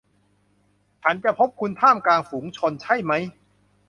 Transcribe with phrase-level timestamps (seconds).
[1.03, 3.23] ฉันจะพบคุณท่ามกลางฝูงชนใช่มั้ย